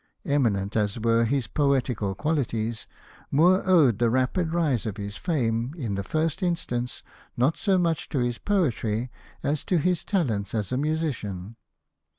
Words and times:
Eminent 0.25 0.75
as 0.75 0.99
were 0.99 1.25
his 1.25 1.45
poetical 1.45 2.15
qualities, 2.15 2.87
Moore 3.29 3.61
owed 3.67 3.99
the 3.99 4.09
rapid 4.09 4.51
rise 4.51 4.87
of 4.87 4.97
his 4.97 5.15
fame, 5.15 5.75
in 5.77 5.93
the 5.93 6.01
first 6.01 6.41
instance, 6.41 7.03
not 7.37 7.55
so 7.55 7.77
much 7.77 8.09
to 8.09 8.17
his 8.17 8.39
poetry 8.39 9.11
as 9.43 9.63
to 9.63 9.77
his 9.77 10.03
talents 10.03 10.55
as 10.55 10.71
a 10.71 10.75
musician. 10.77 11.55